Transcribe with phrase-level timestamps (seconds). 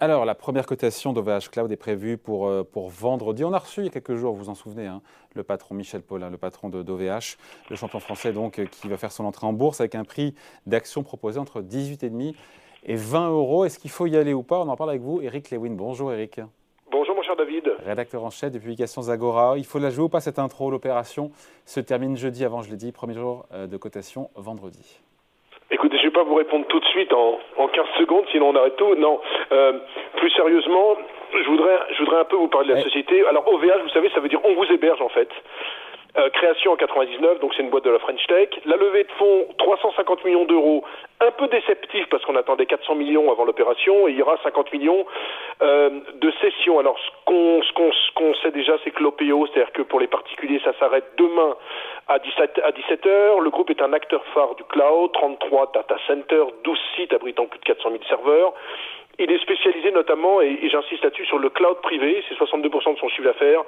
[0.00, 3.42] Alors, la première cotation d'OVH Cloud est prévue pour, euh, pour vendredi.
[3.42, 5.02] On a reçu il y a quelques jours, vous vous en souvenez, hein,
[5.34, 7.36] le patron Michel Paulin, le patron d'OVH,
[7.68, 10.36] le champion français donc, euh, qui va faire son entrée en bourse avec un prix
[10.66, 12.36] d'action proposé entre 18,5
[12.84, 13.64] et 20 euros.
[13.64, 14.60] Est-ce qu'il faut y aller ou pas?
[14.60, 15.72] On en parle avec vous, Eric Lewin.
[15.72, 16.40] Bonjour Eric.
[16.92, 17.64] Bonjour mon cher David.
[17.84, 19.58] Rédacteur en chef des publications Zagora.
[19.58, 20.70] Il faut la jouer ou pas cette intro?
[20.70, 21.32] L'opération
[21.66, 25.00] se termine jeudi avant, je l'ai dit, premier jour euh, de cotation vendredi.
[25.72, 28.76] Écoutez, je pas vous répondre tout de suite en, en 15 secondes, sinon on arrête
[28.76, 28.94] tout.
[28.96, 29.20] Non,
[29.52, 29.72] euh,
[30.16, 30.96] plus sérieusement,
[31.32, 33.24] je voudrais, je voudrais un peu vous parler de la société.
[33.26, 35.28] Alors OVH, vous savez, ça veut dire on vous héberge en fait.
[36.16, 38.48] Euh, création en 99, donc c'est une boîte de la French Tech.
[38.64, 40.82] La levée de fonds, 350 millions d'euros,
[41.20, 44.72] un peu déceptif parce qu'on attendait 400 millions avant l'opération et il y aura 50
[44.72, 45.06] millions
[45.62, 46.80] euh, de cession.
[46.80, 50.60] Alors ce qu'on ce qu'on sait déjà, c'est que l'OPO, c'est-à-dire que pour les particuliers,
[50.64, 51.56] ça s'arrête demain
[52.08, 53.40] à 17 à 17 heures.
[53.40, 57.58] Le groupe est un acteur phare du cloud, 33 data centers, 12 sites abritant plus
[57.60, 58.54] de 400 000 serveurs.
[59.20, 62.22] Il est spécialisé notamment, et, j'insiste là-dessus, sur le cloud privé.
[62.28, 63.62] C'est 62% de son chiffre d'affaires.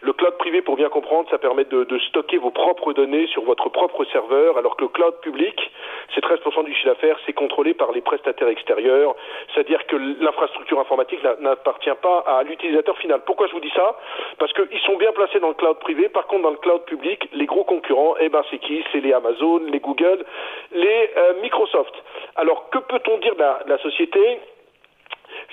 [0.00, 3.42] Le cloud privé, pour bien comprendre, ça permet de, de, stocker vos propres données sur
[3.44, 5.70] votre propre serveur, alors que le cloud public,
[6.14, 9.14] c'est 13% du chiffre d'affaires, c'est contrôlé par les prestataires extérieurs.
[9.52, 13.20] C'est-à-dire que l'infrastructure informatique n'appartient pas à l'utilisateur final.
[13.26, 13.98] Pourquoi je vous dis ça?
[14.38, 16.08] Parce qu'ils sont bien placés dans le cloud privé.
[16.08, 18.82] Par contre, dans le cloud public, les gros concurrents, eh ben, c'est qui?
[18.92, 20.24] C'est les Amazon, les Google,
[20.72, 21.94] les euh, Microsoft.
[22.36, 24.40] Alors, que peut-on dire de la, de la société?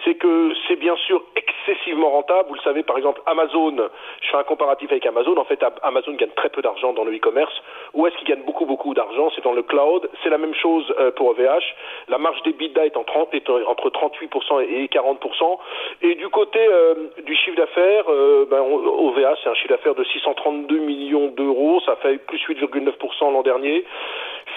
[0.03, 2.49] C'est que c'est bien sûr excessivement rentable.
[2.49, 3.75] Vous le savez, par exemple, Amazon,
[4.21, 5.37] je fais un comparatif avec Amazon.
[5.37, 7.53] En fait, Amazon gagne très peu d'argent dans le e-commerce.
[7.93, 9.31] Où est-ce qu'il gagne beaucoup, beaucoup d'argent?
[9.35, 10.09] C'est dans le cloud.
[10.23, 11.63] C'est la même chose euh, pour OVH.
[12.07, 15.57] La marge des bidas est, entre 38% et 40%.
[16.01, 20.03] Et du côté euh, du chiffre d'affaires, euh, ben, OVH, c'est un chiffre d'affaires de
[20.03, 21.79] 632 millions d'euros.
[21.85, 23.85] Ça fait plus 8,9% l'an dernier.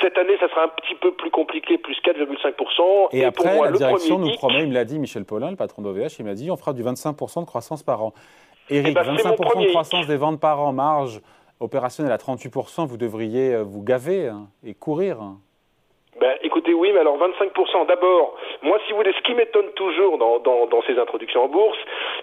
[0.00, 3.08] Cette année, ça sera un petit peu plus compliqué, plus 4,5%.
[3.12, 6.18] Et, après, la direction nous promet, il me l'a dit Michel Paulin, le patron d'OVH,
[6.18, 8.12] il m'a dit on fera du 25% de croissance par an.
[8.70, 11.20] Eric, 25% eh ben, de croissance des ventes par an, marge
[11.60, 15.18] opérationnelle à 38%, vous devriez euh, vous gaver hein, et courir.
[16.20, 17.86] Ben, écoutez, oui, mais alors 25%.
[17.86, 21.48] D'abord, moi, si vous voulez, ce qui m'étonne toujours dans, dans, dans, ces introductions en
[21.48, 21.78] bourse,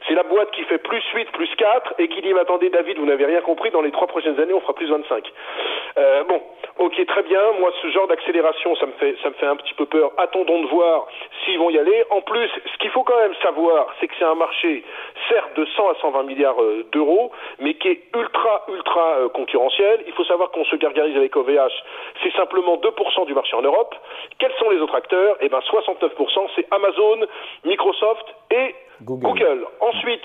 [0.07, 2.97] c'est la boîte qui fait plus 8, plus 4 et qui dit, mais attendez, David,
[2.97, 5.25] vous n'avez rien compris, dans les trois prochaines années, on fera plus 25.
[5.97, 6.41] Euh, bon,
[6.79, 7.41] ok, très bien.
[7.59, 10.11] Moi, ce genre d'accélération, ça me fait, ça me fait un petit peu peur.
[10.17, 11.07] Attendons de voir
[11.43, 12.03] s'ils vont y aller.
[12.09, 14.83] En plus, ce qu'il faut quand même savoir, c'est que c'est un marché,
[15.29, 20.03] certes, de 100 à 120 milliards euh, d'euros, mais qui est ultra, ultra euh, concurrentiel.
[20.07, 21.83] Il faut savoir qu'on se gargarise avec OVH.
[22.23, 23.95] C'est simplement 2% du marché en Europe.
[24.39, 25.35] Quels sont les autres acteurs?
[25.41, 27.25] Eh bien, 69%, c'est Amazon,
[27.65, 29.65] Microsoft et Google.
[29.79, 30.23] Ensuite,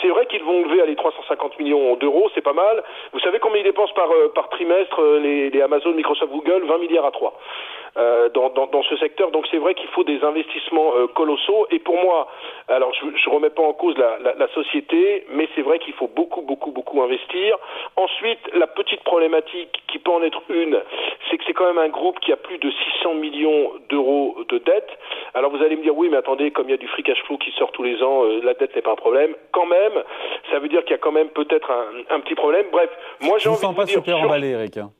[0.00, 2.82] c'est vrai qu'ils vont lever à les 350 millions d'euros, c'est pas mal.
[3.12, 6.64] Vous savez combien ils dépensent par, euh, par trimestre, euh, les, les, Amazon, Microsoft, Google?
[6.64, 9.30] 20 milliards à 3 euh, dans, dans, dans, ce secteur.
[9.30, 11.66] Donc c'est vrai qu'il faut des investissements euh, colossaux.
[11.70, 12.28] Et pour moi,
[12.68, 15.94] alors je ne remets pas en cause la, la, la société, mais c'est vrai qu'il
[15.94, 17.56] faut beaucoup, beaucoup, beaucoup investir.
[17.96, 20.80] Ensuite, la petite problématique qui peut en être une,
[21.28, 22.70] c'est que c'est quand même un groupe qui a plus de
[23.00, 24.88] 600 millions d'euros de dette.
[25.34, 27.22] Alors vous allez me dire, oui, mais attendez, comme il y a du free cash
[27.24, 29.34] flow qui sort tous les ans, la dette n'est pas un problème.
[29.52, 30.02] Quand même,
[30.50, 31.70] ça veut dire qu'il y a quand même peut-être
[32.10, 32.66] un, petit problème.
[32.72, 32.90] Bref,
[33.20, 34.76] moi j'ai envie de vous pas super emballé, Eric.
[34.76, 34.90] Hein.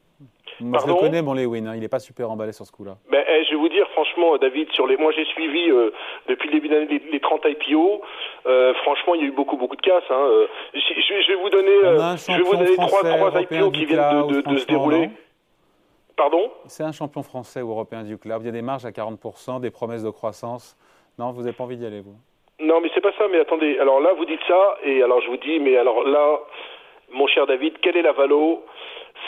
[0.61, 1.75] Moi, je le connais, mon Lewin, hein.
[1.75, 2.97] il n'est pas super emballé sur ce coup-là.
[3.11, 5.91] Ben, eh, je vais vous dire, franchement, David, sur les, moi j'ai suivi euh,
[6.29, 8.03] depuis le début de l'année les, 30 IPO.
[8.47, 10.05] Euh, franchement, il y a eu beaucoup, beaucoup de casse.
[10.11, 10.15] Hein.
[10.15, 14.41] Euh, je, vais vous donner, je vais vous donner trois, trois IPO qui viennent de,
[14.41, 15.11] de, se dérouler.
[16.17, 18.43] Pardon C'est un champion français ou européen du club.
[18.43, 20.77] Il y a des marges à 40%, des promesses de croissance.
[21.19, 22.17] Non, vous n'avez pas envie d'y aller, vous
[22.61, 23.27] non, mais c'est pas ça.
[23.29, 23.79] Mais attendez.
[23.79, 26.41] Alors là, vous dites ça, et alors je vous dis, mais alors là,
[27.11, 28.63] mon cher David, quelle est la valo?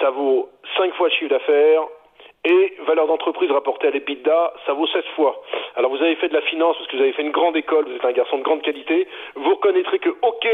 [0.00, 1.82] Ça vaut 5 fois le chiffre d'affaires.
[2.44, 5.40] Et valeur d'entreprise rapportée à l'EBITDA, ça vaut 16 fois.
[5.76, 7.84] Alors vous avez fait de la finance parce que vous avez fait une grande école,
[7.84, 9.06] vous êtes un garçon de grande qualité.
[9.36, 10.48] Vous reconnaîtrez que, ok,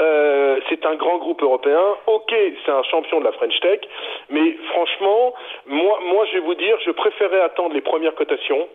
[0.00, 2.34] euh, c'est un grand groupe européen, ok,
[2.64, 3.78] c'est un champion de la French Tech,
[4.28, 5.34] mais franchement,
[5.66, 8.66] moi, moi je vais vous dire, je préférais attendre les premières cotations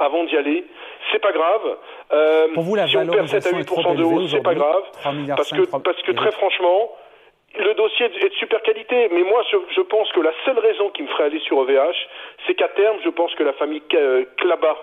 [0.00, 0.64] avant d'y aller.
[1.12, 1.76] C'est pas grave.
[2.12, 4.82] Euh, Pour vous, la si on perd 7 à 8% de hausse, c'est pas grave.
[5.36, 6.90] Parce que, parce que très franchement,
[7.58, 10.90] le dossier est de super qualité, mais moi je, je, pense que la seule raison
[10.90, 11.96] qui me ferait aller sur OVH,
[12.46, 13.82] c'est qu'à terme, je pense que la famille
[14.36, 14.76] Klaba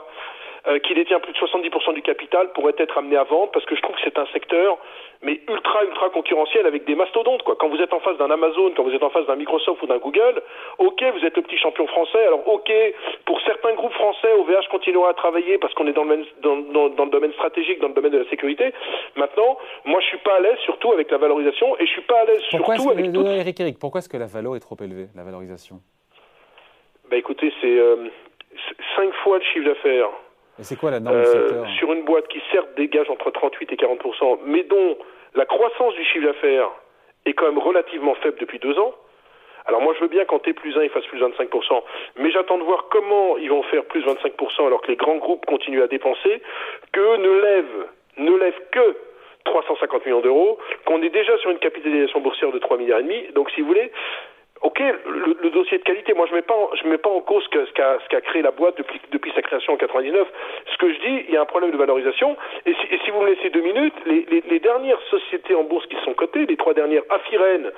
[0.67, 3.75] euh, qui détient plus de 70% du capital pourrait être amené à vendre parce que
[3.75, 4.77] je trouve que c'est un secteur
[5.21, 7.55] mais ultra ultra concurrentiel avec des mastodontes quoi.
[7.57, 9.87] Quand vous êtes en face d'un Amazon, quand vous êtes en face d'un Microsoft ou
[9.87, 10.41] d'un Google,
[10.77, 12.21] ok vous êtes le petit champion français.
[12.27, 12.69] Alors ok
[13.25, 16.89] pour certains groupes français, OVH continuera à travailler parce qu'on est dans le, dans, dans,
[16.89, 18.73] dans, le domaine stratégique, dans le domaine de la sécurité.
[19.15, 22.19] Maintenant, moi je suis pas à l'aise surtout avec la valorisation et je suis pas
[22.19, 23.25] à l'aise surtout avec tout...
[23.25, 25.77] Eric, Eric, pourquoi est-ce que la valeur est trop élevée, la valorisation?
[27.09, 28.09] Bah écoutez, c'est euh,
[28.97, 30.09] 5 fois le chiffre d'affaires
[30.62, 33.77] C'est quoi la norme du secteur Sur une boîte qui certes dégage entre 38 et
[33.77, 34.01] 40
[34.45, 34.98] mais dont
[35.36, 36.69] la croissance du chiffre d'affaires
[37.25, 38.94] est quand même relativement faible depuis deux ans.
[39.65, 41.83] Alors moi je veux bien qu'en T plus 1 ils fassent plus 25%,
[42.18, 45.45] mais j'attends de voir comment ils vont faire plus 25% alors que les grands groupes
[45.45, 46.42] continuent à dépenser,
[46.94, 47.88] que ne lèvent,
[48.18, 48.95] ne lèvent que
[49.44, 53.27] 350 millions d'euros, qu'on est déjà sur une capitalisation boursière de 3 milliards et demi.
[53.33, 53.92] Donc si vous voulez,
[54.62, 57.74] Ok, le, dossier de qualité, moi je mets pas, je mets pas en cause ce
[57.74, 60.27] qu'a qu'a créé la boîte depuis, sa création en 99.
[60.71, 62.36] Ce que je dis, il y a un problème de valorisation.
[62.65, 66.45] Et si, vous me laissez deux minutes, les, dernières sociétés en bourse qui sont cotées,
[66.45, 67.71] les trois dernières, Afiren,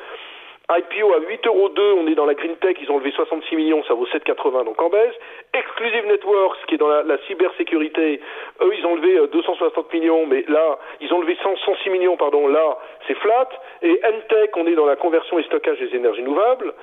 [0.70, 3.84] IPO à 8,2 euros, on est dans la green tech, ils ont levé 66 millions,
[3.86, 5.16] ça vaut 7,80 donc en baisse.
[5.54, 8.22] Exclusive Networks, qui est dans la, la cybersécurité,
[8.62, 12.48] eux ils ont levé 260 euh, millions, mais là ils ont levé 106 millions, pardon,
[12.48, 12.78] là
[13.08, 13.50] c'est flat.
[13.82, 16.74] Et Entech, on est dans la conversion et stockage des énergies renouvelables,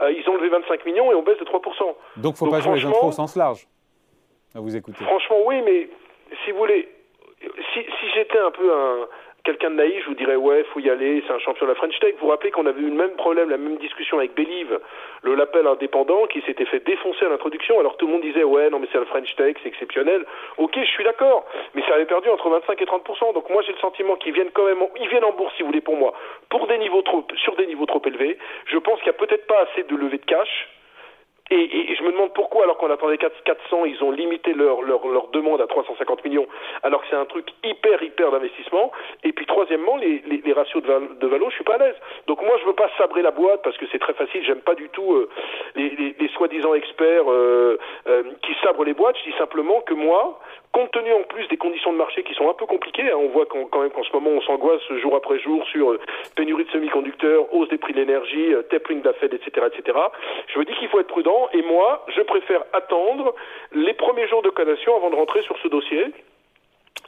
[0.00, 1.94] euh, ils ont levé 25 millions et on baisse de 3%.
[2.16, 3.68] Donc faut pas jouer les infos au sens large.
[4.56, 5.04] À vous écouter.
[5.04, 5.88] Franchement oui, mais
[6.44, 6.88] si vous voulez,
[7.40, 9.06] si, si j'étais un peu un
[9.46, 11.76] quelqu'un de naïf, je vous dirais ouais, faut y aller, c'est un champion de la
[11.76, 12.14] French Tech.
[12.18, 14.80] Vous vous rappelez qu'on avait eu le même problème, la même discussion avec Believe,
[15.22, 18.68] le label indépendant, qui s'était fait défoncer à l'introduction, alors tout le monde disait ouais,
[18.70, 20.26] non mais c'est la French Tech, c'est exceptionnel.
[20.58, 23.72] Ok, je suis d'accord, mais ça avait perdu entre 25 et 30 Donc moi j'ai
[23.72, 26.12] le sentiment qu'ils viennent quand même, ils viennent en bourse si vous voulez pour moi,
[26.48, 28.36] pour des niveaux trop, sur des niveaux trop élevés.
[28.66, 30.68] Je pense qu'il y a peut-être pas assez de levée de cash
[31.50, 35.28] et, je me demande pourquoi, alors qu'on attendait 400, ils ont limité leur, leur, leur,
[35.28, 36.46] demande à 350 millions,
[36.82, 38.90] alors que c'est un truc hyper, hyper d'investissement.
[39.22, 41.94] Et puis, troisièmement, les, les, les ratios de, de valo, je suis pas à l'aise.
[42.26, 44.44] Donc, moi, je veux pas sabrer la boîte parce que c'est très facile.
[44.44, 45.28] J'aime pas du tout euh,
[45.76, 47.78] les, les, les soi-disant experts euh,
[48.08, 49.16] euh, qui sabrent les boîtes.
[49.18, 50.40] Je dis simplement que moi,
[50.76, 53.28] compte tenu en plus des conditions de marché qui sont un peu compliquées, hein, on
[53.28, 56.00] voit quand même qu'en ce moment, on s'angoisse jour après jour sur euh,
[56.34, 59.98] pénurie de semi-conducteurs, hausse des prix de l'énergie, euh, tapering de la Fed, etc., etc.
[60.48, 63.34] Je me dis qu'il faut être prudent et moi, je préfère attendre
[63.72, 66.12] les premiers jours de condamnation avant de rentrer sur ce dossier.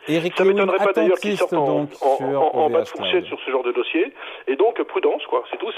[0.09, 3.63] Eric ça m'étonnerait pas d'ailleurs qu'il sorte en, en, bas de fourchette sur ce genre
[3.63, 4.13] de dossier.
[4.47, 5.45] Et donc, prudence, quoi.
[5.51, 5.71] C'est tout.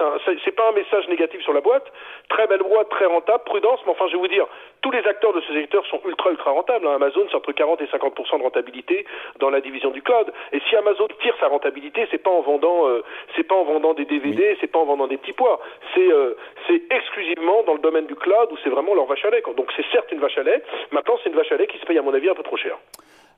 [0.44, 1.84] C'est pas un message négatif sur la boîte.
[2.28, 3.80] Très belle boîte, très rentable, prudence.
[3.84, 4.46] Mais enfin, je vais vous dire,
[4.82, 6.86] tous les acteurs de ce secteur sont ultra, ultra rentables.
[6.86, 6.94] Hein.
[6.94, 9.04] Amazon, c'est entre 40 et 50 de rentabilité
[9.38, 10.32] dans la division du cloud.
[10.52, 13.02] Et si Amazon tire sa rentabilité, c'est pas en vendant, euh,
[13.36, 15.60] c'est pas en vendant des DVD, c'est pas en vendant des petits pois.
[15.94, 16.36] C'est, euh,
[16.66, 19.42] c'est exclusivement dans le domaine du cloud où c'est vraiment leur vache à lait.
[19.42, 19.54] Quoi.
[19.54, 20.62] Donc, c'est certes une vache à lait.
[20.92, 22.56] Maintenant, c'est une vache à lait qui se paye, à mon avis, un peu trop
[22.56, 22.76] cher.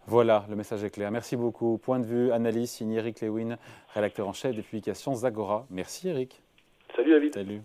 [0.07, 1.11] Voilà, le message est clair.
[1.11, 1.79] Merci beaucoup.
[1.79, 3.57] Point de vue, analyse, signé Eric Lewin,
[3.95, 5.67] rédacteur en chef des publications Zagora.
[5.71, 6.43] Merci Eric.
[6.97, 7.35] Salut David.
[7.35, 7.63] Salut.